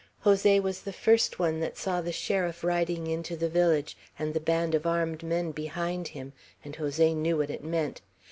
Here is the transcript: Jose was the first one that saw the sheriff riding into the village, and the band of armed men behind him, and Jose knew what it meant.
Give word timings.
Jose 0.21 0.59
was 0.59 0.81
the 0.81 0.91
first 0.93 1.37
one 1.37 1.59
that 1.59 1.77
saw 1.77 2.01
the 2.01 2.11
sheriff 2.11 2.63
riding 2.63 3.05
into 3.05 3.37
the 3.37 3.47
village, 3.47 3.95
and 4.17 4.33
the 4.33 4.39
band 4.39 4.73
of 4.73 4.87
armed 4.87 5.21
men 5.21 5.51
behind 5.51 6.07
him, 6.07 6.33
and 6.65 6.75
Jose 6.77 7.13
knew 7.13 7.37
what 7.37 7.51
it 7.51 7.63
meant. 7.63 8.01